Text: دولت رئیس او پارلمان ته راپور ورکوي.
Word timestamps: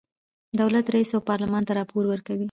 دولت 0.59 0.85
رئیس 0.95 1.11
او 1.15 1.21
پارلمان 1.29 1.63
ته 1.67 1.73
راپور 1.79 2.03
ورکوي. 2.07 2.39